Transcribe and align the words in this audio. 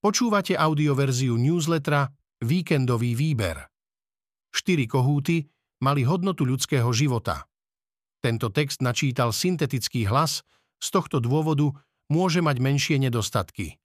Počúvate 0.00 0.56
audioverziu 0.56 1.36
newslettera 1.36 2.08
Víkendový 2.40 3.12
výber. 3.12 3.68
Štyri 4.48 4.88
kohúty 4.88 5.44
mali 5.84 6.08
hodnotu 6.08 6.48
ľudského 6.48 6.88
života. 6.96 7.44
Tento 8.24 8.48
text 8.48 8.80
načítal 8.80 9.28
syntetický 9.28 10.08
hlas, 10.08 10.40
z 10.80 10.88
tohto 10.88 11.20
dôvodu 11.20 11.68
môže 12.08 12.40
mať 12.40 12.56
menšie 12.64 12.96
nedostatky. 12.96 13.76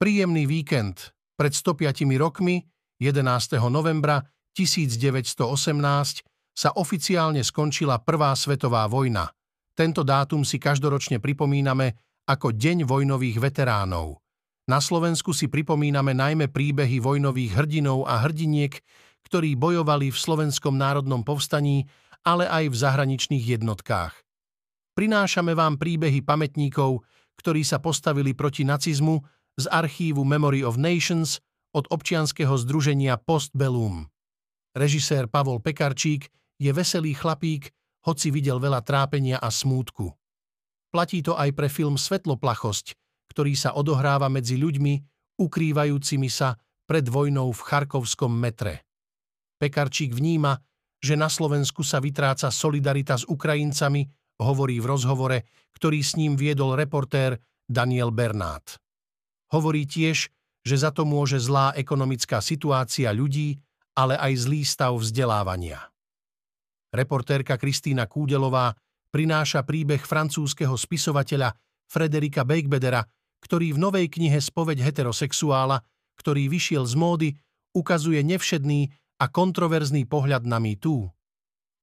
Príjemný 0.00 0.48
víkend. 0.48 1.12
Pred 1.36 1.52
105 1.52 2.08
rokmi, 2.16 2.64
11. 2.96 3.60
novembra 3.68 4.24
1918, 4.56 6.24
sa 6.56 6.70
oficiálne 6.80 7.44
skončila 7.44 8.00
Prvá 8.00 8.32
svetová 8.32 8.88
vojna– 8.88 9.28
tento 9.78 10.02
dátum 10.02 10.42
si 10.42 10.58
každoročne 10.58 11.22
pripomíname 11.22 11.94
ako 12.26 12.50
Deň 12.50 12.82
vojnových 12.82 13.38
veteránov. 13.38 14.18
Na 14.66 14.82
Slovensku 14.82 15.30
si 15.30 15.46
pripomíname 15.46 16.18
najmä 16.18 16.50
príbehy 16.50 16.98
vojnových 16.98 17.54
hrdinov 17.54 18.10
a 18.10 18.26
hrdiniek, 18.26 18.74
ktorí 19.22 19.54
bojovali 19.54 20.10
v 20.10 20.18
Slovenskom 20.18 20.74
národnom 20.74 21.22
povstaní, 21.22 21.86
ale 22.26 22.50
aj 22.50 22.74
v 22.74 22.76
zahraničných 22.76 23.44
jednotkách. 23.54 24.18
Prinášame 24.98 25.54
vám 25.54 25.78
príbehy 25.78 26.26
pamätníkov, 26.26 27.06
ktorí 27.38 27.62
sa 27.62 27.78
postavili 27.78 28.34
proti 28.34 28.66
nacizmu 28.66 29.22
z 29.54 29.70
archívu 29.70 30.26
Memory 30.26 30.66
of 30.66 30.74
Nations 30.74 31.38
od 31.70 31.86
občianskeho 31.86 32.58
združenia 32.58 33.14
Postbellum. 33.14 34.10
Režisér 34.74 35.30
Pavol 35.30 35.62
Pekarčík 35.62 36.26
je 36.58 36.70
veselý 36.74 37.14
chlapík, 37.14 37.70
hoci 38.06 38.28
videl 38.30 38.62
veľa 38.62 38.84
trápenia 38.84 39.40
a 39.40 39.50
smútku. 39.50 40.12
Platí 40.88 41.20
to 41.20 41.36
aj 41.36 41.52
pre 41.52 41.68
film 41.68 42.00
Svetloplachosť, 42.00 42.96
ktorý 43.32 43.52
sa 43.54 43.76
odohráva 43.76 44.32
medzi 44.32 44.56
ľuďmi, 44.56 44.94
ukrývajúcimi 45.38 46.28
sa 46.32 46.56
pred 46.88 47.04
vojnou 47.04 47.52
v 47.52 47.60
Charkovskom 47.60 48.32
metre. 48.32 48.88
Pekarčík 49.60 50.16
vníma, 50.16 50.56
že 50.98 51.14
na 51.14 51.28
Slovensku 51.28 51.84
sa 51.84 52.00
vytráca 52.00 52.48
solidarita 52.48 53.20
s 53.20 53.28
Ukrajincami, 53.28 54.08
hovorí 54.40 54.80
v 54.80 54.86
rozhovore, 54.88 55.38
ktorý 55.76 56.00
s 56.00 56.16
ním 56.16 56.34
viedol 56.34 56.74
reportér 56.74 57.38
Daniel 57.68 58.10
Bernát. 58.10 58.80
Hovorí 59.52 59.84
tiež, 59.84 60.30
že 60.64 60.76
za 60.76 60.90
to 60.90 61.04
môže 61.04 61.38
zlá 61.38 61.76
ekonomická 61.76 62.42
situácia 62.42 63.12
ľudí, 63.12 63.60
ale 63.94 64.14
aj 64.18 64.32
zlý 64.48 64.62
stav 64.62 64.94
vzdelávania. 64.96 65.90
Reportérka 66.94 67.60
Kristýna 67.60 68.08
Kúdelová 68.08 68.72
prináša 69.12 69.64
príbeh 69.64 70.00
francúzskeho 70.00 70.76
spisovateľa 70.76 71.52
Frederika 71.88 72.44
Beigbedera, 72.44 73.04
ktorý 73.40 73.76
v 73.76 73.78
novej 73.80 74.06
knihe 74.12 74.40
Spoveď 74.40 74.84
heterosexuála, 74.84 75.80
ktorý 76.18 76.50
vyšiel 76.50 76.84
z 76.84 76.94
módy, 76.98 77.28
ukazuje 77.72 78.20
nevšedný 78.24 78.90
a 79.18 79.24
kontroverzný 79.30 80.04
pohľad 80.04 80.44
na 80.44 80.58
MeToo. 80.58 81.10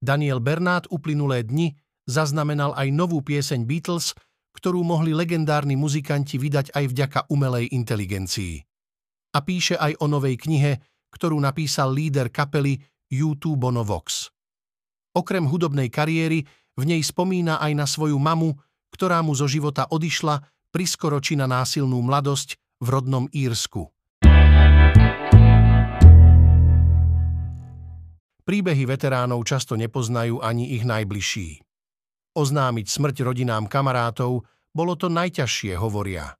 Daniel 0.01 0.43
Bernát 0.43 0.85
uplynulé 0.91 1.47
dni 1.47 1.73
zaznamenal 2.05 2.75
aj 2.77 2.87
novú 2.93 3.25
pieseň 3.25 3.65
Beatles, 3.65 4.13
ktorú 4.55 4.85
mohli 4.85 5.11
legendárni 5.11 5.75
muzikanti 5.75 6.39
vydať 6.39 6.71
aj 6.71 6.85
vďaka 6.93 7.19
umelej 7.33 7.73
inteligencii. 7.75 8.61
A 9.35 9.43
píše 9.43 9.75
aj 9.75 9.99
o 9.99 10.07
novej 10.07 10.39
knihe, 10.39 10.79
ktorú 11.11 11.35
napísal 11.41 11.91
líder 11.91 12.31
kapely 12.31 12.79
U2 13.11 13.59
Bono 13.59 13.83
Vox. 13.83 14.24
Okrem 15.15 15.47
hudobnej 15.47 15.87
kariéry 15.87 16.43
v 16.75 16.83
nej 16.83 16.99
spomína 16.99 17.63
aj 17.63 17.71
na 17.71 17.87
svoju 17.87 18.19
mamu, 18.19 18.51
ktorá 18.91 19.23
mu 19.23 19.31
zo 19.31 19.47
života 19.47 19.87
odišla 19.87 20.43
priskoroči 20.75 21.39
na 21.39 21.47
násilnú 21.47 22.03
mladosť 22.03 22.59
v 22.83 22.87
rodnom 22.91 23.31
Írsku. 23.31 23.87
Príbehy 28.45 28.83
veteránov 28.85 29.41
často 29.47 29.73
nepoznajú 29.73 30.43
ani 30.43 30.75
ich 30.77 30.85
najbližší. 30.85 31.63
Oznámiť 32.35 32.85
smrť 32.91 33.15
rodinám 33.23 33.65
kamarátov 33.71 34.45
bolo 34.75 34.93
to 34.99 35.07
najťažšie, 35.07 35.79
hovoria. 35.79 36.35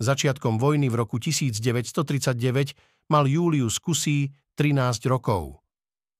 Začiatkom 0.00 0.56
vojny 0.56 0.88
v 0.88 0.96
roku 0.98 1.20
1939 1.20 3.12
mal 3.12 3.28
Julius 3.28 3.76
Kusí 3.78 4.32
13 4.56 5.04
rokov. 5.12 5.60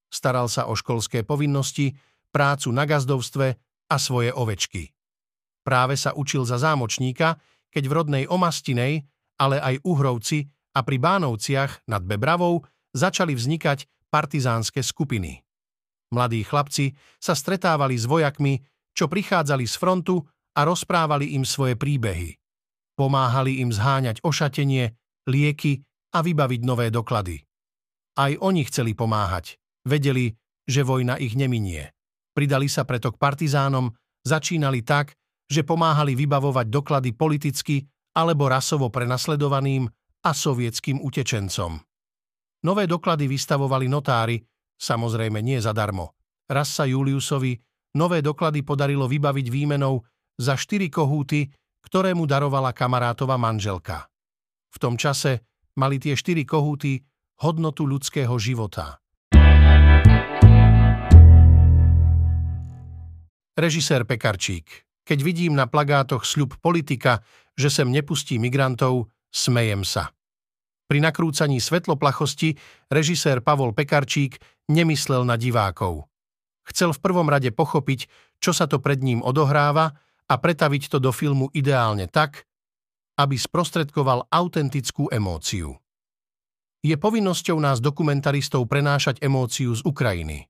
Staral 0.09 0.49
sa 0.49 0.67
o 0.69 0.75
školské 0.75 1.25
povinnosti, 1.25 1.97
prácu 2.33 2.73
na 2.73 2.85
gazdovstve 2.85 3.47
a 3.89 3.97
svoje 3.97 4.33
ovečky. 4.33 4.93
Práve 5.65 6.01
sa 6.01 6.17
učil 6.17 6.49
za 6.49 6.57
zámočníka, 6.57 7.37
keď 7.69 7.85
v 7.85 7.93
rodnej 7.93 8.25
Omastinej, 8.29 9.05
ale 9.37 9.61
aj 9.61 9.85
Uhrovci 9.85 10.49
a 10.73 10.81
pri 10.81 10.97
Bánovciach 10.97 11.85
nad 11.89 12.01
Bebravou 12.05 12.65
začali 12.97 13.37
vznikať 13.37 14.09
partizánske 14.09 14.81
skupiny. 14.81 15.45
Mladí 16.09 16.41
chlapci 16.41 16.97
sa 17.21 17.37
stretávali 17.37 18.01
s 18.01 18.09
vojakmi, 18.09 18.65
čo 18.97 19.13
prichádzali 19.13 19.69
z 19.69 19.75
frontu 19.77 20.25
a 20.57 20.65
rozprávali 20.65 21.37
im 21.37 21.45
svoje 21.45 21.77
príbehy. 21.77 22.41
Pomáhali 22.97 23.61
im 23.61 23.71
zháňať 23.71 24.25
ošatenie, 24.25 24.91
lieky 25.29 25.85
a 26.17 26.25
vybaviť 26.25 26.61
nové 26.65 26.89
doklady. 26.89 27.45
Aj 28.19 28.33
oni 28.41 28.67
chceli 28.67 28.97
pomáhať. 28.97 29.61
Vedeli, 29.87 30.35
že 30.69 30.83
vojna 30.83 31.21
ich 31.21 31.39
neminie. 31.39 31.93
Pridali 32.35 32.71
sa 32.71 32.87
preto 32.87 33.15
k 33.15 33.21
partizánom, 33.21 33.91
začínali 34.23 34.83
tak, 34.83 35.15
že 35.49 35.65
pomáhali 35.65 36.13
vybavovať 36.13 36.67
doklady 36.69 37.11
politicky 37.17 37.83
alebo 38.15 38.47
rasovo 38.47 38.93
prenasledovaným 38.93 39.89
a 40.23 40.31
sovietským 40.35 41.01
utečencom. 41.01 41.81
Nové 42.67 42.85
doklady 42.91 43.31
vystavovali 43.31 43.87
notári, 43.87 44.37
samozrejme 44.77 45.39
nie 45.41 45.63
zadarmo. 45.63 46.19
Raz 46.51 46.75
sa 46.75 46.85
Juliusovi 46.85 47.55
nové 47.97 48.21
doklady 48.21 48.67
podarilo 48.67 49.07
vybaviť 49.07 49.47
výmenou 49.49 50.03
za 50.37 50.59
štyri 50.59 50.91
kohúty, 50.91 51.49
ktoré 51.83 52.13
mu 52.13 52.27
darovala 52.27 52.75
kamarátova 52.75 53.39
manželka. 53.41 54.11
V 54.75 54.77
tom 54.77 55.01
čase 55.01 55.49
mali 55.79 56.03
tie 56.03 56.19
štyri 56.19 56.45
kohúty 56.45 57.01
hodnotu 57.41 57.87
ľudského 57.87 58.35
života. 58.37 58.99
Režisér 63.59 64.07
Pekarčík. 64.07 64.87
Keď 65.03 65.19
vidím 65.19 65.59
na 65.59 65.67
plagátoch 65.67 66.23
sľub 66.23 66.63
politika, 66.63 67.27
že 67.59 67.75
sem 67.75 67.91
nepustí 67.91 68.39
migrantov, 68.39 69.11
smejem 69.35 69.83
sa. 69.83 70.15
Pri 70.87 71.03
nakrúcaní 71.03 71.59
svetloplachosti 71.59 72.55
režisér 72.87 73.43
Pavol 73.43 73.75
Pekarčík 73.75 74.39
nemyslel 74.71 75.27
na 75.27 75.35
divákov. 75.35 76.07
Chcel 76.71 76.95
v 76.95 77.03
prvom 77.03 77.27
rade 77.27 77.51
pochopiť, 77.51 78.07
čo 78.39 78.55
sa 78.55 78.71
to 78.71 78.79
pred 78.79 79.03
ním 79.03 79.27
odohráva 79.27 79.91
a 80.31 80.35
pretaviť 80.39 80.95
to 80.95 81.03
do 81.03 81.11
filmu 81.11 81.51
ideálne 81.51 82.07
tak, 82.07 82.47
aby 83.19 83.35
sprostredkoval 83.35 84.31
autentickú 84.31 85.11
emóciu. 85.11 85.75
Je 86.87 86.95
povinnosťou 86.95 87.59
nás 87.59 87.83
dokumentaristov 87.83 88.71
prenášať 88.71 89.19
emóciu 89.19 89.75
z 89.75 89.83
Ukrajiny. 89.83 90.47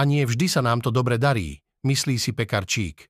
A 0.00 0.08
nie 0.08 0.24
vždy 0.24 0.48
sa 0.48 0.64
nám 0.64 0.80
to 0.80 0.88
dobre 0.88 1.20
darí 1.20 1.61
myslí 1.82 2.18
si 2.18 2.30
Pekarčík. 2.34 3.06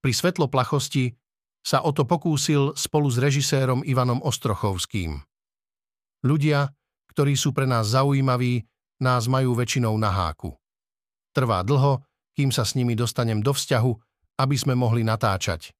Pri 0.00 0.12
svetloplachosti 0.16 1.12
sa 1.60 1.84
o 1.84 1.92
to 1.92 2.08
pokúsil 2.08 2.72
spolu 2.72 3.12
s 3.12 3.20
režisérom 3.20 3.84
Ivanom 3.84 4.24
Ostrochovským. 4.24 5.20
Ľudia, 6.24 6.72
ktorí 7.12 7.36
sú 7.36 7.52
pre 7.52 7.68
nás 7.68 7.92
zaujímaví, 7.92 8.64
nás 9.00 9.28
majú 9.28 9.56
väčšinou 9.56 9.92
na 10.00 10.08
háku. 10.08 10.56
Trvá 11.36 11.60
dlho, 11.64 12.04
kým 12.36 12.48
sa 12.48 12.64
s 12.64 12.76
nimi 12.76 12.96
dostanem 12.96 13.44
do 13.44 13.52
vzťahu, 13.52 13.92
aby 14.40 14.56
sme 14.56 14.72
mohli 14.72 15.04
natáčať. 15.04 15.76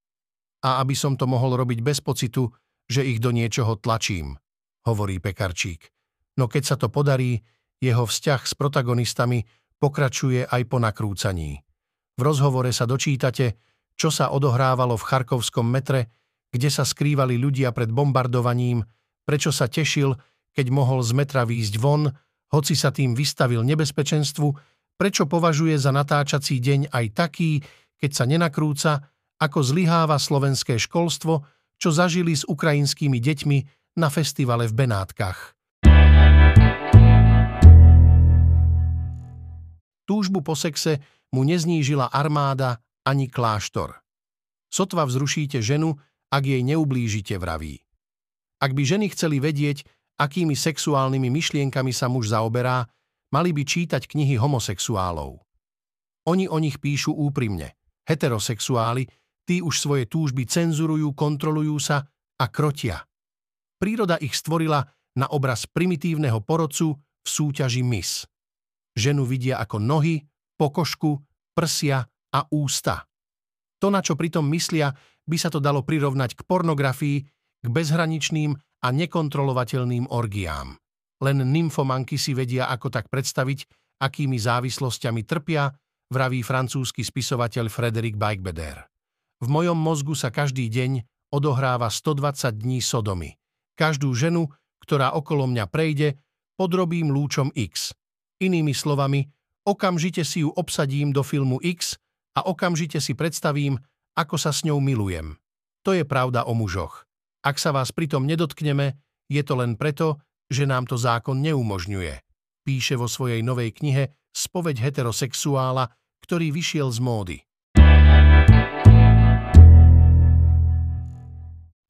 A 0.61 0.85
aby 0.85 0.93
som 0.93 1.17
to 1.17 1.25
mohol 1.25 1.57
robiť 1.57 1.81
bez 1.81 2.05
pocitu, 2.05 2.53
že 2.85 3.07
ich 3.07 3.23
do 3.23 3.33
niečoho 3.33 3.81
tlačím, 3.81 4.37
hovorí 4.85 5.17
Pekarčík. 5.17 5.89
No 6.37 6.49
keď 6.49 6.63
sa 6.65 6.77
to 6.77 6.93
podarí, 6.93 7.41
jeho 7.81 8.05
vzťah 8.05 8.41
s 8.45 8.53
protagonistami 8.53 9.49
pokračuje 9.81 10.45
aj 10.45 10.63
po 10.69 10.77
nakrúcaní. 10.77 11.65
V 12.21 12.29
rozhovore 12.29 12.69
sa 12.69 12.85
dočítate, 12.85 13.57
čo 13.97 14.13
sa 14.13 14.29
odohrávalo 14.29 14.93
v 15.01 15.07
Charkovskom 15.09 15.65
metre, 15.65 16.13
kde 16.53 16.69
sa 16.69 16.85
skrývali 16.85 17.41
ľudia 17.41 17.73
pred 17.73 17.89
bombardovaním, 17.89 18.85
prečo 19.25 19.49
sa 19.49 19.73
tešil, 19.73 20.13
keď 20.53 20.69
mohol 20.69 21.01
z 21.01 21.17
metra 21.17 21.49
výjsť 21.49 21.81
von, 21.81 22.13
hoci 22.53 22.77
sa 22.77 22.93
tým 22.93 23.17
vystavil 23.17 23.65
nebezpečenstvu, 23.65 24.53
prečo 25.01 25.25
považuje 25.25 25.81
za 25.81 25.97
natáčací 25.97 26.61
deň 26.61 26.93
aj 26.93 27.07
taký, 27.17 27.65
keď 27.97 28.11
sa 28.13 28.29
nenakrúca, 28.29 29.01
ako 29.41 29.65
zlyháva 29.65 30.21
slovenské 30.21 30.77
školstvo, 30.77 31.49
čo 31.81 31.89
zažili 31.89 32.37
s 32.37 32.45
ukrajinskými 32.45 33.17
deťmi 33.17 33.59
na 33.97 34.13
festivale 34.13 34.69
v 34.69 34.77
Benátkach. 34.77 35.57
Túžbu 40.05 40.45
po 40.45 40.53
sexe 40.53 41.01
mu 41.35 41.47
neznížila 41.47 42.11
armáda 42.11 42.83
ani 43.07 43.31
kláštor. 43.31 43.99
Sotva 44.71 45.07
vzrušíte 45.07 45.59
ženu, 45.63 45.99
ak 46.31 46.47
jej 46.47 46.63
neublížite, 46.63 47.35
vraví. 47.43 47.83
Ak 48.63 48.77
by 48.77 48.83
ženy 48.87 49.11
chceli 49.11 49.43
vedieť, 49.43 49.83
akými 50.21 50.55
sexuálnymi 50.55 51.27
myšlienkami 51.33 51.91
sa 51.91 52.07
muž 52.07 52.31
zaoberá, 52.31 52.87
mali 53.35 53.51
by 53.51 53.67
čítať 53.67 54.07
knihy 54.07 54.39
homosexuálov. 54.39 55.43
Oni 56.29 56.47
o 56.47 56.59
nich 56.61 56.79
píšu 56.79 57.11
úprimne. 57.17 57.75
Heterosexuáli, 58.07 59.09
tí 59.49 59.59
už 59.65 59.81
svoje 59.81 60.07
túžby 60.07 60.47
cenzurujú, 60.47 61.17
kontrolujú 61.17 61.81
sa 61.83 62.07
a 62.39 62.47
krotia. 62.47 63.03
Príroda 63.81 64.21
ich 64.21 64.37
stvorila 64.37 64.85
na 65.17 65.27
obraz 65.33 65.67
primitívneho 65.67 66.45
porodcu 66.45 66.95
v 66.95 67.27
súťaži 67.27 67.83
Miss. 67.83 68.29
Ženu 68.95 69.27
vidia 69.27 69.59
ako 69.59 69.83
nohy, 69.83 70.30
pokožku, 70.61 71.17
prsia 71.57 72.05
a 72.37 72.41
ústa. 72.53 73.09
To, 73.81 73.89
na 73.89 74.05
čo 74.05 74.13
pritom 74.13 74.45
myslia, 74.53 74.93
by 75.25 75.37
sa 75.41 75.49
to 75.49 75.57
dalo 75.57 75.81
prirovnať 75.81 76.37
k 76.37 76.45
pornografii, 76.45 77.25
k 77.65 77.67
bezhraničným 77.67 78.53
a 78.85 78.89
nekontrolovateľným 78.93 80.13
orgiám. 80.13 80.77
Len 81.21 81.39
nymfomanky 81.41 82.21
si 82.21 82.37
vedia 82.37 82.69
ako 82.69 82.93
tak 82.93 83.09
predstaviť, 83.09 83.65
akými 84.05 84.37
závislosťami 84.37 85.25
trpia, 85.25 85.73
vraví 86.13 86.45
francúzsky 86.45 87.05
spisovateľ 87.05 87.73
Frederick 87.73 88.17
Beigbeder. 88.21 88.89
V 89.41 89.49
mojom 89.49 89.77
mozgu 89.77 90.13
sa 90.13 90.29
každý 90.29 90.69
deň 90.69 91.05
odohráva 91.33 91.89
120 91.89 92.61
dní 92.61 92.85
sodomy. 92.85 93.37
Každú 93.77 94.13
ženu, 94.13 94.53
ktorá 94.85 95.17
okolo 95.17 95.49
mňa 95.49 95.65
prejde, 95.69 96.21
podrobím 96.57 97.09
lúčom 97.09 97.49
X. 97.57 97.97
Inými 98.41 98.77
slovami, 98.77 99.25
okamžite 99.67 100.25
si 100.25 100.45
ju 100.45 100.51
obsadím 100.53 101.13
do 101.13 101.21
filmu 101.25 101.61
X 101.61 101.97
a 102.37 102.47
okamžite 102.47 103.01
si 103.01 103.13
predstavím, 103.17 103.77
ako 104.17 104.37
sa 104.37 104.51
s 104.53 104.65
ňou 104.67 104.81
milujem. 104.81 105.37
To 105.85 105.97
je 105.97 106.05
pravda 106.05 106.45
o 106.45 106.53
mužoch. 106.53 107.09
Ak 107.41 107.57
sa 107.57 107.73
vás 107.73 107.89
pritom 107.89 108.29
nedotkneme, 108.29 109.01
je 109.33 109.41
to 109.41 109.57
len 109.57 109.81
preto, 109.81 110.21
že 110.51 110.69
nám 110.69 110.85
to 110.85 111.01
zákon 111.01 111.41
neumožňuje. 111.41 112.21
Píše 112.67 113.01
vo 113.01 113.09
svojej 113.09 113.41
novej 113.41 113.73
knihe 113.73 114.13
Spoveď 114.31 114.79
heterosexuála, 114.79 115.91
ktorý 116.23 116.55
vyšiel 116.55 116.87
z 116.95 116.99
módy. 117.03 117.37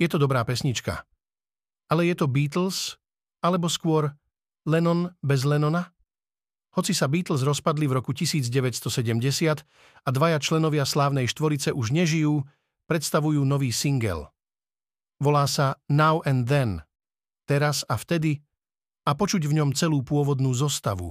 Je 0.01 0.09
to 0.09 0.17
dobrá 0.17 0.41
pesnička. 0.49 1.05
Ale 1.93 2.09
je 2.09 2.17
to 2.17 2.25
Beatles, 2.25 2.97
alebo 3.45 3.69
skôr 3.69 4.17
Lennon 4.65 5.13
bez 5.21 5.45
Lennona? 5.45 5.93
Hoci 6.71 6.95
sa 6.95 7.11
Beatles 7.11 7.43
rozpadli 7.43 7.91
v 7.91 7.99
roku 7.99 8.15
1970 8.15 9.67
a 10.07 10.09
dvaja 10.15 10.39
členovia 10.39 10.87
slávnej 10.87 11.27
štvorice 11.27 11.75
už 11.75 11.91
nežijú, 11.91 12.47
predstavujú 12.87 13.43
nový 13.43 13.75
single. 13.75 14.31
Volá 15.19 15.51
sa 15.51 15.83
Now 15.91 16.23
and 16.23 16.47
Then, 16.47 16.87
teraz 17.51 17.83
a 17.91 17.99
vtedy, 17.99 18.39
a 19.03 19.19
počuť 19.19 19.43
v 19.51 19.57
ňom 19.59 19.75
celú 19.75 20.07
pôvodnú 20.07 20.55
zostavu. 20.55 21.11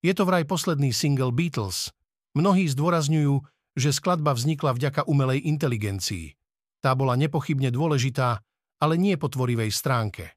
Je 0.00 0.16
to 0.16 0.24
vraj 0.24 0.48
posledný 0.48 0.96
single 0.96 1.28
Beatles. 1.28 1.92
Mnohí 2.32 2.64
zdôrazňujú, 2.72 3.44
že 3.76 3.92
skladba 3.92 4.32
vznikla 4.32 4.72
vďaka 4.72 5.04
umelej 5.04 5.44
inteligencii. 5.44 6.32
Tá 6.80 6.96
bola 6.96 7.20
nepochybne 7.20 7.68
dôležitá, 7.68 8.40
ale 8.80 8.96
nie 8.96 9.20
po 9.20 9.28
tvorivej 9.28 9.68
stránke. 9.68 10.32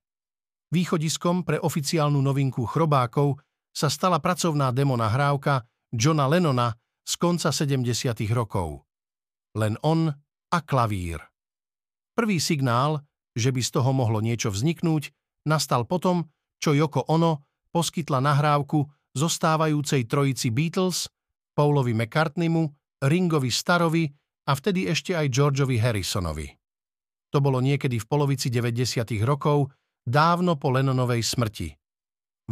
Východiskom 0.75 1.48
pre 1.48 1.62
oficiálnu 1.63 2.19
novinku 2.19 2.68
Chrobákov 2.68 3.39
sa 3.74 3.90
stala 3.90 4.22
pracovná 4.22 4.70
demo 4.70 4.94
nahrávka 4.94 5.66
Johna 5.90 6.30
Lennona 6.30 6.78
z 7.04 7.14
konca 7.18 7.50
70. 7.50 7.84
rokov. 8.31 8.86
Len 9.58 9.75
on 9.81 10.14
a 10.54 10.60
klavír. 10.62 11.20
Prvý 12.14 12.38
signál, 12.38 13.02
že 13.34 13.50
by 13.50 13.62
z 13.66 13.70
toho 13.74 13.90
mohlo 13.92 14.22
niečo 14.22 14.54
vzniknúť, 14.54 15.10
nastal 15.50 15.90
potom, 15.90 16.30
čo 16.62 16.78
Yoko 16.78 17.10
Ono 17.10 17.42
poskytla 17.74 18.22
nahrávku 18.22 18.86
zostávajúcej 19.18 20.06
trojici 20.06 20.54
Beatles, 20.54 21.10
Paulovi 21.58 21.94
McCartneymu, 21.98 22.70
Ringovi 23.04 23.50
Starovi 23.50 24.06
a 24.50 24.52
vtedy 24.54 24.90
ešte 24.90 25.18
aj 25.18 25.28
Georgeovi 25.30 25.78
Harrisonovi. 25.81 26.48
To 27.34 27.42
bolo 27.42 27.58
niekedy 27.58 27.98
v 27.98 28.06
polovici 28.06 28.54
90. 28.54 29.10
rokov, 29.25 29.74
dávno 30.06 30.58
po 30.62 30.70
Lennonovej 30.70 31.25
smrti. 31.25 31.70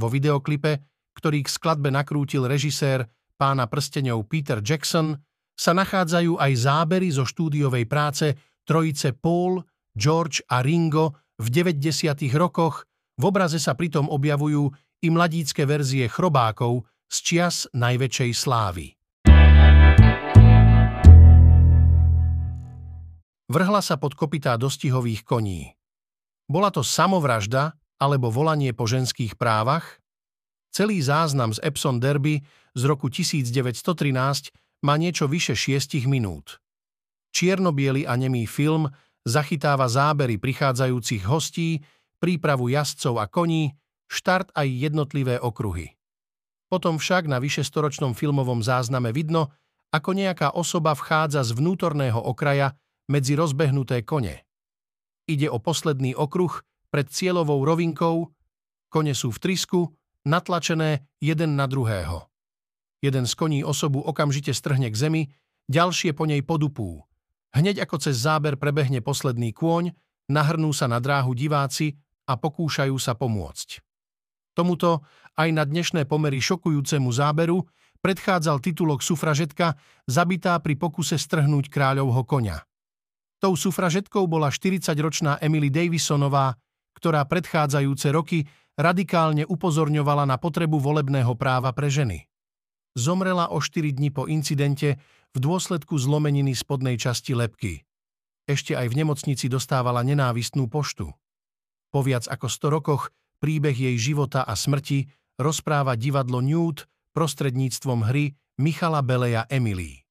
Vo 0.01 0.09
videoklipe 0.09 0.90
ktorý 1.15 1.45
k 1.45 1.53
skladbe 1.53 1.91
nakrútil 1.91 2.47
režisér 2.47 3.07
pána 3.37 3.65
prsteňov 3.65 4.25
Peter 4.29 4.61
Jackson, 4.61 5.17
sa 5.57 5.77
nachádzajú 5.77 6.41
aj 6.41 6.51
zábery 6.57 7.09
zo 7.13 7.25
štúdiovej 7.25 7.85
práce 7.85 8.33
trojice 8.65 9.13
Paul, 9.13 9.61
George 9.93 10.41
a 10.49 10.65
Ringo 10.65 11.21
v 11.37 11.47
90. 11.49 12.15
rokoch, 12.37 12.85
v 13.17 13.23
obraze 13.29 13.61
sa 13.61 13.77
pritom 13.77 14.09
objavujú 14.09 14.69
i 15.01 15.07
mladícke 15.09 15.65
verzie 15.65 16.09
chrobákov 16.09 16.85
z 17.05 17.17
čias 17.21 17.55
najväčšej 17.77 18.31
slávy. 18.33 18.85
Vrhla 23.51 23.83
sa 23.83 23.99
pod 23.99 24.15
kopytá 24.15 24.55
dostihových 24.55 25.27
koní. 25.27 25.75
Bola 26.47 26.71
to 26.71 26.81
samovražda 26.81 27.75
alebo 28.01 28.33
volanie 28.33 28.73
po 28.73 28.89
ženských 28.89 29.37
právach? 29.37 30.00
Celý 30.71 31.03
záznam 31.03 31.51
z 31.51 31.59
Epson 31.67 31.99
Derby 31.99 32.39
z 32.71 32.83
roku 32.87 33.11
1913 33.11 34.55
má 34.87 34.95
niečo 34.95 35.27
vyše 35.27 35.51
6 35.51 36.07
minút. 36.07 36.63
Čiernobiely 37.35 38.07
a 38.07 38.15
nemý 38.15 38.47
film 38.47 38.87
zachytáva 39.27 39.91
zábery 39.91 40.39
prichádzajúcich 40.39 41.27
hostí, 41.27 41.83
prípravu 42.23 42.71
jazdcov 42.71 43.19
a 43.19 43.27
koní, 43.27 43.75
štart 44.07 44.55
aj 44.55 44.67
jednotlivé 44.67 45.39
okruhy. 45.43 45.95
Potom 46.71 46.95
však 46.95 47.27
na 47.27 47.43
vyše 47.43 47.67
storočnom 47.67 48.15
filmovom 48.15 48.63
zázname 48.63 49.11
vidno, 49.11 49.51
ako 49.91 50.15
nejaká 50.15 50.55
osoba 50.55 50.95
vchádza 50.95 51.43
z 51.43 51.51
vnútorného 51.51 52.19
okraja 52.19 52.79
medzi 53.11 53.35
rozbehnuté 53.35 54.07
kone. 54.07 54.47
Ide 55.27 55.51
o 55.51 55.59
posledný 55.59 56.15
okruh 56.15 56.63
pred 56.87 57.11
cieľovou 57.11 57.59
rovinkou, 57.67 58.31
kone 58.87 59.11
sú 59.11 59.35
v 59.35 59.39
trisku, 59.39 59.91
natlačené 60.27 61.05
jeden 61.21 61.57
na 61.57 61.65
druhého. 61.65 62.29
Jeden 63.01 63.25
z 63.25 63.33
koní 63.33 63.59
osobu 63.65 64.01
okamžite 64.01 64.53
strhne 64.53 64.89
k 64.93 64.95
zemi, 64.95 65.21
ďalšie 65.65 66.13
po 66.13 66.29
nej 66.29 66.45
podupú. 66.45 67.01
Hneď 67.51 67.83
ako 67.83 67.97
cez 67.97 68.21
záber 68.21 68.55
prebehne 68.55 69.01
posledný 69.01 69.51
kôň, 69.51 69.91
nahrnú 70.29 70.71
sa 70.71 70.85
na 70.85 71.01
dráhu 71.01 71.33
diváci 71.33 71.97
a 72.29 72.37
pokúšajú 72.37 72.95
sa 73.01 73.17
pomôcť. 73.17 73.81
Tomuto 74.53 75.03
aj 75.35 75.49
na 75.51 75.63
dnešné 75.65 76.05
pomery 76.05 76.39
šokujúcemu 76.39 77.09
záberu 77.11 77.65
predchádzal 78.03 78.59
titulok 78.59 79.01
sufražetka 79.01 79.75
zabitá 80.05 80.57
pri 80.59 80.75
pokuse 80.75 81.15
strhnúť 81.15 81.69
kráľovho 81.71 82.23
konia. 82.27 82.61
Tou 83.41 83.57
sufražetkou 83.57 84.29
bola 84.29 84.53
40-ročná 84.53 85.41
Emily 85.41 85.73
Davisonová, 85.73 86.53
ktorá 86.93 87.25
predchádzajúce 87.25 88.07
roky 88.13 88.45
radikálne 88.79 89.43
upozorňovala 89.47 90.27
na 90.27 90.37
potrebu 90.39 90.79
volebného 90.79 91.33
práva 91.35 91.71
pre 91.71 91.91
ženy. 91.91 92.27
Zomrela 92.95 93.47
o 93.51 93.63
4 93.63 93.95
dní 93.95 94.11
po 94.11 94.27
incidente 94.27 94.99
v 95.31 95.37
dôsledku 95.39 95.95
zlomeniny 95.95 96.51
spodnej 96.51 96.99
časti 96.99 97.31
lepky. 97.31 97.87
Ešte 98.43 98.75
aj 98.75 98.91
v 98.91 98.97
nemocnici 98.99 99.47
dostávala 99.47 100.03
nenávistnú 100.03 100.67
poštu. 100.67 101.07
Po 101.91 101.99
viac 102.03 102.27
ako 102.27 102.47
100 102.51 102.75
rokoch 102.75 103.15
príbeh 103.39 103.75
jej 103.75 103.95
života 103.95 104.43
a 104.43 104.59
smrti 104.59 105.07
rozpráva 105.39 105.95
divadlo 105.95 106.43
Newt 106.43 106.87
prostredníctvom 107.15 108.11
hry 108.11 108.35
Michala 108.59 108.99
Beleja 108.99 109.47
Emily. 109.47 110.03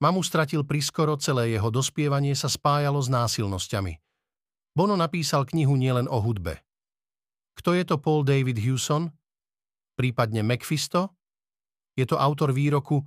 Mamu 0.00 0.24
stratil 0.24 0.64
priskoro, 0.64 1.20
celé 1.20 1.52
jeho 1.52 1.68
dospievanie 1.68 2.32
sa 2.32 2.48
spájalo 2.48 3.00
s 3.00 3.12
násilnosťami. 3.12 4.00
Bono 4.72 4.96
napísal 4.96 5.44
knihu 5.44 5.76
nielen 5.76 6.08
o 6.08 6.18
hudbe. 6.24 6.64
Kto 7.60 7.76
je 7.76 7.84
to 7.84 8.00
Paul 8.00 8.24
David 8.24 8.56
Hewson? 8.56 9.12
Prípadne 10.00 10.40
Mephisto? 10.40 11.12
Je 11.92 12.08
to 12.08 12.16
autor 12.16 12.56
výroku 12.56 13.04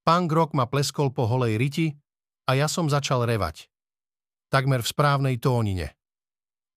Punk 0.00 0.32
rock 0.32 0.56
ma 0.56 0.64
pleskol 0.64 1.12
po 1.12 1.28
holej 1.28 1.60
riti 1.60 1.92
a 2.48 2.56
ja 2.56 2.66
som 2.66 2.88
začal 2.88 3.28
revať. 3.28 3.68
Takmer 4.48 4.80
v 4.80 4.90
správnej 4.90 5.36
tónine. 5.36 5.94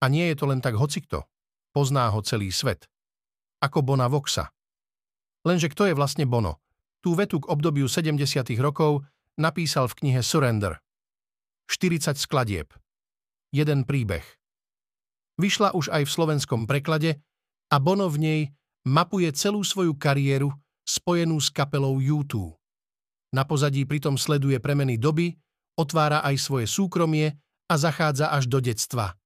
A 0.04 0.12
nie 0.12 0.28
je 0.30 0.36
to 0.38 0.46
len 0.46 0.60
tak 0.60 0.76
hocikto. 0.76 1.26
Pozná 1.74 2.12
ho 2.12 2.20
celý 2.22 2.52
svet. 2.52 2.86
Ako 3.64 3.82
Bona 3.82 4.12
Voxa. 4.12 4.52
Lenže 5.48 5.72
kto 5.72 5.88
je 5.90 5.98
vlastne 5.98 6.28
Bono? 6.28 6.60
Tú 7.00 7.16
vetu 7.16 7.40
k 7.40 7.50
obdobiu 7.50 7.88
70. 7.88 8.20
rokov 8.60 9.02
napísal 9.40 9.90
v 9.90 9.98
knihe 10.04 10.22
Surrender. 10.22 10.78
40 11.70 12.20
skladieb. 12.20 12.70
Jeden 13.54 13.86
príbeh. 13.86 14.26
Vyšla 15.42 15.74
už 15.74 15.90
aj 15.90 16.06
v 16.06 16.14
slovenskom 16.14 16.70
preklade 16.70 17.22
a 17.74 17.82
Bono 17.82 18.06
v 18.10 18.18
nej 18.22 18.42
mapuje 18.86 19.30
celú 19.34 19.66
svoju 19.66 19.98
kariéru 19.98 20.54
spojenú 20.86 21.40
s 21.42 21.50
kapelou 21.50 21.98
U2. 21.98 22.54
Na 23.34 23.48
pozadí 23.48 23.88
pritom 23.90 24.20
sleduje 24.20 24.62
premeny 24.62 25.02
doby, 25.02 25.34
otvára 25.74 26.22
aj 26.22 26.38
svoje 26.38 26.66
súkromie 26.70 27.34
a 27.66 27.74
zachádza 27.80 28.30
až 28.30 28.46
do 28.46 28.62
detstva. 28.62 29.18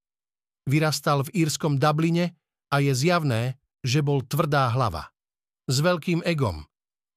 Vyrastal 0.63 1.27
v 1.27 1.43
írskom 1.43 1.75
Dubline 1.75 2.39
a 2.71 2.79
je 2.79 2.95
zjavné, 2.95 3.59
že 3.83 3.99
bol 3.99 4.23
tvrdá 4.23 4.71
hlava. 4.71 5.11
S 5.67 5.83
veľkým 5.83 6.23
egom. 6.23 6.63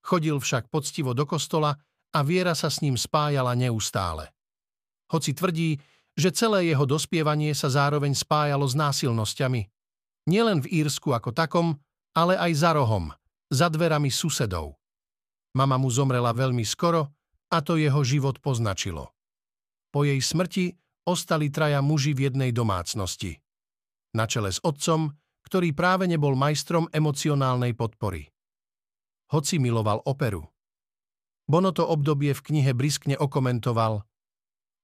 Chodil 0.03 0.35
však 0.43 0.67
poctivo 0.73 1.15
do 1.15 1.27
kostola 1.29 1.79
a 2.11 2.19
viera 2.27 2.55
sa 2.59 2.69
s 2.71 2.83
ním 2.83 2.99
spájala 2.99 3.55
neustále. 3.55 4.31
Hoci 5.11 5.35
tvrdí, 5.35 5.79
že 6.15 6.35
celé 6.35 6.71
jeho 6.71 6.87
dospievanie 6.87 7.55
sa 7.55 7.71
zároveň 7.71 8.15
spájalo 8.15 8.67
s 8.67 8.75
násilnosťami. 8.75 9.67
Nielen 10.31 10.63
v 10.63 10.85
Írsku 10.85 11.11
ako 11.15 11.31
takom, 11.35 11.79
ale 12.15 12.37
aj 12.37 12.53
za 12.55 12.71
rohom, 12.75 13.15
za 13.51 13.71
dverami 13.71 14.11
susedov. 14.11 14.79
Mama 15.57 15.79
mu 15.79 15.91
zomrela 15.91 16.31
veľmi 16.31 16.63
skoro 16.63 17.11
a 17.51 17.59
to 17.63 17.75
jeho 17.75 18.03
život 18.07 18.39
poznačilo. 18.39 19.11
Po 19.91 20.07
jej 20.07 20.23
smrti 20.23 20.71
ostali 21.11 21.51
traja 21.51 21.83
muži 21.83 22.15
v 22.15 22.31
jednej 22.31 22.55
domácnosti. 22.55 23.35
Na 24.15 24.31
čele 24.31 24.55
s 24.55 24.63
otcom, 24.63 25.11
ktorý 25.47 25.75
práve 25.75 26.07
nebol 26.07 26.39
majstrom 26.39 26.87
emocionálnej 26.95 27.75
podpory. 27.75 28.31
Hoci 29.35 29.59
miloval 29.59 30.03
operu. 30.07 30.47
Bono 31.51 31.75
to 31.75 31.83
obdobie 31.83 32.31
v 32.31 32.45
knihe 32.47 32.71
briskne 32.79 33.19
okomentoval 33.19 34.07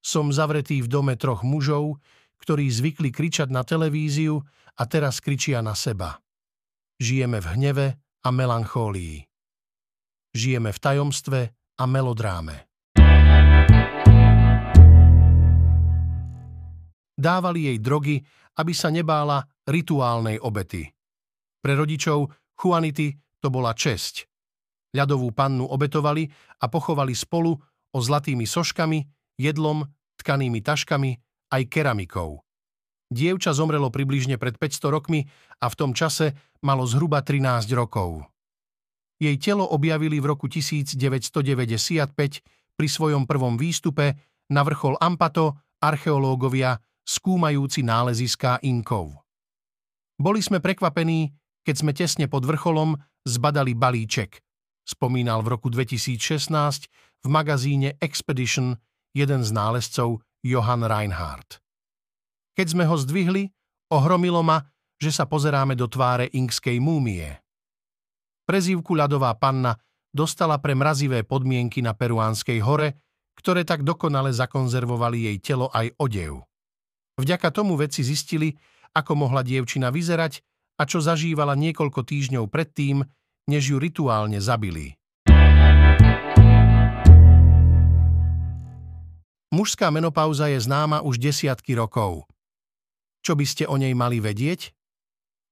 Som 0.03 0.35
zavretý 0.35 0.83
v 0.83 0.91
dome 0.91 1.15
troch 1.15 1.47
mužov, 1.47 2.03
ktorí 2.43 2.67
zvykli 2.67 3.15
kričať 3.15 3.55
na 3.55 3.63
televíziu 3.63 4.43
a 4.75 4.83
teraz 4.91 5.23
kričia 5.23 5.63
na 5.63 5.79
seba. 5.79 6.19
Žijeme 6.99 7.39
v 7.39 7.47
hneve 7.55 7.87
a 8.03 8.29
melanchólii. 8.35 9.23
Žijeme 10.35 10.75
v 10.75 10.79
tajomstve 10.83 11.41
a 11.79 11.85
melodráme. 11.87 12.67
Dávali 17.17 17.73
jej 17.73 17.79
drogy, 17.79 18.17
aby 18.59 18.73
sa 18.75 18.91
nebála 18.91 19.39
rituálnej 19.71 20.43
obety. 20.43 20.83
Pre 21.63 21.73
rodičov 21.79 22.27
Juanity 22.59 23.15
to 23.39 23.49
bola 23.55 23.71
česť. 23.73 24.36
Ľadovú 24.97 25.37
pannu 25.37 25.69
obetovali 25.69 26.25
a 26.65 26.73
pochovali 26.73 27.13
spolu 27.13 27.53
o 27.93 27.99
zlatými 28.01 28.49
soškami, 28.49 29.05
jedlom, 29.37 29.85
tkanými 30.17 30.65
taškami 30.65 31.11
aj 31.53 31.63
keramikou. 31.69 32.41
Dievča 33.07 33.55
zomrelo 33.55 33.93
približne 33.93 34.41
pred 34.41 34.57
500 34.59 34.91
rokmi 34.91 35.29
a 35.63 35.67
v 35.71 35.75
tom 35.79 35.93
čase 35.95 36.35
malo 36.65 36.83
zhruba 36.89 37.23
13 37.23 37.71
rokov. 37.77 38.27
Jej 39.17 39.37
telo 39.41 39.65
objavili 39.69 40.19
v 40.19 40.27
roku 40.35 40.51
1995 40.51 40.99
pri 42.77 42.89
svojom 42.91 43.25
prvom 43.25 43.55
výstupe 43.57 44.13
na 44.53 44.61
vrchol 44.67 44.99
Ampato 45.01 45.57
archeológovia 45.81 46.77
skúmajúci 47.07 47.87
náleziská 47.87 48.59
Inkov. 48.67 49.23
Boli 50.19 50.43
sme 50.43 50.59
prekvapení, 50.59 51.33
keď 51.63 51.75
sme 51.77 51.93
tesne 51.95 52.27
pod 52.27 52.45
vrcholom 52.45 52.99
zbadali 53.23 53.73
balíček, 53.79 54.43
spomínal 54.87 55.43
v 55.43 55.59
roku 55.59 55.67
2016 55.69 56.87
v 57.21 57.27
magazíne 57.27 57.99
Expedition 57.99 58.79
jeden 59.11 59.43
z 59.43 59.51
nálezcov 59.51 60.23
Johann 60.47 60.87
Reinhardt. 60.87 61.59
Keď 62.55 62.67
sme 62.71 62.85
ho 62.87 62.95
zdvihli, 62.95 63.51
ohromilo 63.91 64.47
ma, 64.47 64.63
že 64.97 65.11
sa 65.13 65.27
pozeráme 65.29 65.77
do 65.77 65.91
tváre 65.91 66.31
inkskej 66.31 66.79
múmie. 66.79 67.29
Prezývku 68.47 68.95
ľadová 68.95 69.35
panna 69.37 69.75
dostala 70.15 70.57
pre 70.63 70.73
mrazivé 70.73 71.27
podmienky 71.27 71.83
na 71.83 71.93
Peruánskej 71.93 72.63
hore, 72.63 72.89
ktoré 73.37 73.69
tak 73.69 73.85
dokonale 73.85 74.33
zakonzervovali 74.33 75.29
jej 75.29 75.37
telo 75.43 75.69
aj 75.69 75.93
odev. 76.01 76.47
Vďaka 77.21 77.53
tomu 77.53 77.77
vedci 77.77 78.01
zistili, 78.01 78.57
ako 78.97 79.13
mohla 79.29 79.45
dievčina 79.45 79.93
vyzerať 79.93 80.41
a 80.81 80.89
čo 80.89 81.05
zažívala 81.05 81.53
niekoľko 81.53 82.01
týždňov 82.01 82.49
predtým, 82.49 83.05
než 83.47 83.75
ju 83.75 83.77
rituálne 83.79 84.43
zabili. 84.43 84.99
Mužská 89.55 89.89
menopauza 89.89 90.51
je 90.51 90.59
známa 90.61 91.01
už 91.07 91.23
desiatky 91.23 91.79
rokov. 91.79 92.27
Čo 93.23 93.39
by 93.39 93.47
ste 93.47 93.65
o 93.65 93.79
nej 93.79 93.95
mali 93.95 94.21
vedieť? 94.21 94.75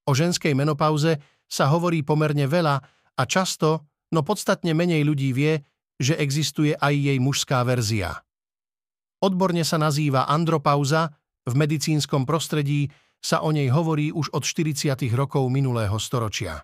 O 0.04 0.12
ženskej 0.12 0.52
menopauze 0.52 1.22
sa 1.48 1.70
hovorí 1.72 2.04
pomerne 2.04 2.44
veľa 2.44 2.76
a 3.16 3.22
často, 3.24 3.88
no 4.12 4.20
podstatne 4.26 4.74
menej 4.76 5.06
ľudí 5.06 5.32
vie, 5.32 5.62
že 5.96 6.18
existuje 6.18 6.74
aj 6.74 6.94
jej 6.94 7.18
mužská 7.22 7.62
verzia. 7.62 8.18
Odborne 9.22 9.64
sa 9.64 9.78
nazýva 9.80 10.28
andropauza, 10.28 11.14
v 11.48 11.54
medicínskom 11.54 12.28
prostredí 12.28 12.90
sa 13.24 13.40
o 13.40 13.54
nej 13.54 13.72
hovorí 13.72 14.12
už 14.12 14.36
od 14.36 14.44
40. 14.44 14.96
rokov 15.16 15.48
minulého 15.48 15.96
storočia. 15.96 16.60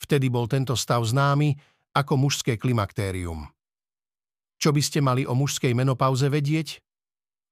Vtedy 0.00 0.28
bol 0.28 0.50
tento 0.50 0.74
stav 0.74 1.02
známy 1.04 1.54
ako 1.94 2.18
mužské 2.18 2.58
klimaktérium. 2.58 3.46
Čo 4.58 4.70
by 4.74 4.82
ste 4.82 5.00
mali 5.04 5.22
o 5.28 5.34
mužskej 5.36 5.76
menopauze 5.76 6.26
vedieť? 6.26 6.80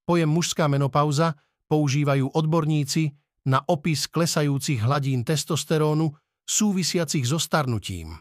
Pojem 0.03 0.27
mužská 0.27 0.67
menopauza 0.67 1.39
používajú 1.71 2.35
odborníci 2.35 3.15
na 3.47 3.63
opis 3.63 4.07
klesajúcich 4.07 4.83
hladín 4.83 5.23
testosterónu 5.23 6.11
súvisiacich 6.43 7.23
so 7.23 7.39
starnutím. 7.39 8.19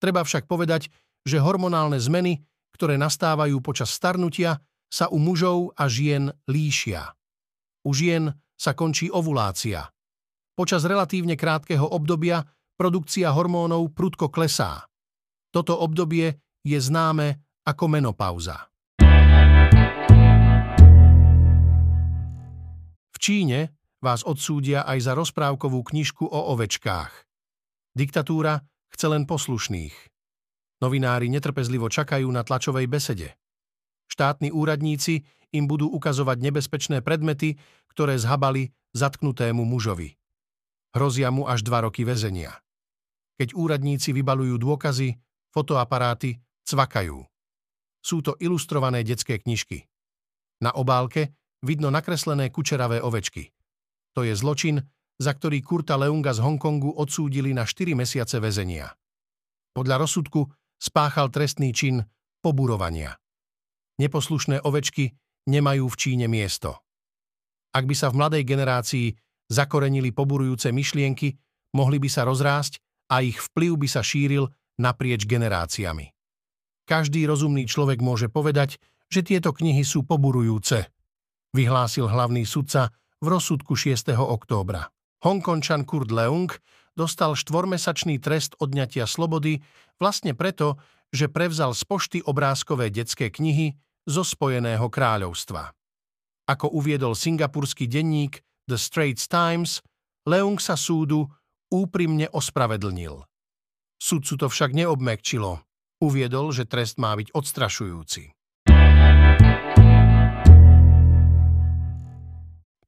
Treba 0.00 0.24
však 0.24 0.48
povedať, 0.48 0.88
že 1.22 1.38
hormonálne 1.38 2.00
zmeny, 2.00 2.42
ktoré 2.74 2.96
nastávajú 2.98 3.60
počas 3.62 3.92
starnutia, 3.92 4.58
sa 4.92 5.08
u 5.08 5.16
mužov 5.16 5.72
a 5.78 5.88
žien 5.88 6.28
líšia. 6.44 7.16
U 7.88 7.96
žien 7.96 8.36
sa 8.60 8.76
končí 8.76 9.08
ovulácia. 9.08 9.88
Počas 10.52 10.84
relatívne 10.84 11.32
krátkeho 11.32 11.88
obdobia 11.88 12.44
produkcia 12.82 13.30
hormónov 13.30 13.94
prudko 13.94 14.26
klesá. 14.26 14.90
Toto 15.54 15.78
obdobie 15.78 16.34
je 16.66 16.74
známe 16.82 17.38
ako 17.62 17.86
menopauza. 17.86 18.58
V 23.06 23.16
Číne 23.22 23.78
vás 24.02 24.26
odsúdia 24.26 24.82
aj 24.82 24.98
za 24.98 25.14
rozprávkovú 25.14 25.78
knižku 25.94 26.26
o 26.26 26.58
ovečkách. 26.58 27.22
Diktatúra 27.94 28.58
chce 28.90 29.06
len 29.06 29.30
poslušných. 29.30 29.94
Novinári 30.82 31.30
netrpezlivo 31.30 31.86
čakajú 31.86 32.26
na 32.34 32.42
tlačovej 32.42 32.90
besede. 32.90 33.38
Štátni 34.10 34.50
úradníci 34.50 35.22
im 35.54 35.70
budú 35.70 35.86
ukazovať 35.86 36.50
nebezpečné 36.50 36.98
predmety, 37.06 37.62
ktoré 37.94 38.18
zhabali 38.18 38.74
zatknutému 38.90 39.62
mužovi. 39.62 40.18
Hrozia 40.98 41.30
mu 41.30 41.46
až 41.46 41.62
dva 41.62 41.86
roky 41.86 42.02
väzenia. 42.02 42.58
Keď 43.42 43.58
úradníci 43.58 44.14
vybalujú 44.14 44.54
dôkazy, 44.54 45.18
fotoaparáty 45.50 46.38
cvakajú. 46.62 47.26
Sú 47.98 48.22
to 48.22 48.38
ilustrované 48.38 49.02
detské 49.02 49.42
knižky. 49.42 49.82
Na 50.62 50.70
obálke 50.78 51.34
vidno 51.58 51.90
nakreslené 51.90 52.54
kučeravé 52.54 53.02
ovečky. 53.02 53.50
To 54.14 54.22
je 54.22 54.30
zločin, 54.38 54.78
za 55.18 55.34
ktorý 55.34 55.58
Kurta 55.58 55.98
Leunga 55.98 56.30
z 56.30 56.38
Hongkongu 56.38 56.94
odsúdili 56.94 57.50
na 57.50 57.66
4 57.66 57.98
mesiace 57.98 58.38
väzenia. 58.38 58.94
Podľa 59.74 60.06
rozsudku 60.06 60.46
spáchal 60.78 61.34
trestný 61.34 61.74
čin 61.74 61.98
poburovania. 62.46 63.18
Neposlušné 63.98 64.62
ovečky 64.62 65.18
nemajú 65.50 65.90
v 65.90 65.98
Číne 65.98 66.30
miesto. 66.30 66.78
Ak 67.74 67.90
by 67.90 67.94
sa 67.98 68.06
v 68.06 68.22
mladej 68.22 68.46
generácii 68.46 69.10
zakorenili 69.50 70.14
poburujúce 70.14 70.70
myšlienky, 70.70 71.34
mohli 71.74 71.98
by 71.98 72.06
sa 72.06 72.22
rozrásť 72.22 72.78
a 73.12 73.20
ich 73.20 73.36
vplyv 73.36 73.84
by 73.84 73.88
sa 73.92 74.00
šíril 74.00 74.48
naprieč 74.80 75.28
generáciami. 75.28 76.08
Každý 76.88 77.28
rozumný 77.28 77.68
človek 77.68 78.00
môže 78.00 78.32
povedať, 78.32 78.80
že 79.12 79.20
tieto 79.20 79.52
knihy 79.52 79.84
sú 79.84 80.08
poburujúce, 80.08 80.88
vyhlásil 81.52 82.08
hlavný 82.08 82.48
sudca 82.48 82.88
v 83.20 83.26
rozsudku 83.28 83.76
6. 83.76 84.16
októbra. 84.16 84.88
Hongkončan 85.22 85.84
Kurt 85.84 86.10
Leung 86.10 86.48
dostal 86.96 87.36
štvormesačný 87.36 88.18
trest 88.18 88.56
odňatia 88.58 89.04
slobody 89.04 89.60
vlastne 90.00 90.32
preto, 90.32 90.80
že 91.12 91.28
prevzal 91.28 91.76
z 91.76 91.84
pošty 91.84 92.18
obrázkové 92.24 92.88
detské 92.88 93.28
knihy 93.28 93.76
zo 94.08 94.24
Spojeného 94.24 94.88
kráľovstva. 94.88 95.70
Ako 96.48 96.74
uviedol 96.74 97.14
singapurský 97.14 97.86
denník 97.86 98.42
The 98.66 98.80
Straits 98.80 99.30
Times, 99.30 99.78
Leung 100.26 100.58
sa 100.58 100.74
súdu 100.74 101.30
úprimne 101.72 102.28
ospravedlnil. 102.28 103.24
Sudcu 103.96 104.34
to 104.36 104.46
však 104.52 104.76
neobmekčilo. 104.76 105.64
Uviedol, 106.04 106.52
že 106.52 106.68
trest 106.68 107.00
má 107.00 107.16
byť 107.16 107.32
odstrašujúci. 107.32 108.22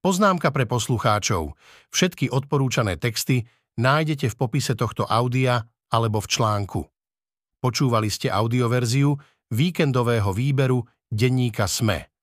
Poznámka 0.04 0.52
pre 0.52 0.68
poslucháčov. 0.68 1.56
Všetky 1.88 2.28
odporúčané 2.28 3.00
texty 3.00 3.48
nájdete 3.80 4.28
v 4.28 4.36
popise 4.36 4.76
tohto 4.76 5.08
audia 5.08 5.64
alebo 5.88 6.20
v 6.20 6.28
článku. 6.28 6.84
Počúvali 7.64 8.12
ste 8.12 8.28
audioverziu 8.28 9.16
víkendového 9.48 10.28
výberu 10.36 10.84
denníka 11.08 11.64
SME. 11.64 12.13